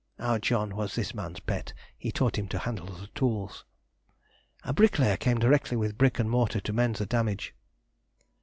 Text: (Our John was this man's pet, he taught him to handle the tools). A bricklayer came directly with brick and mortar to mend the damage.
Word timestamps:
(Our 0.17 0.39
John 0.39 0.75
was 0.75 0.95
this 0.95 1.13
man's 1.13 1.39
pet, 1.41 1.73
he 1.95 2.11
taught 2.11 2.35
him 2.39 2.47
to 2.47 2.57
handle 2.57 2.87
the 2.87 3.05
tools). 3.13 3.65
A 4.63 4.73
bricklayer 4.73 5.15
came 5.15 5.37
directly 5.37 5.77
with 5.77 5.95
brick 5.99 6.17
and 6.17 6.27
mortar 6.27 6.59
to 6.59 6.73
mend 6.73 6.95
the 6.95 7.05
damage. 7.05 7.53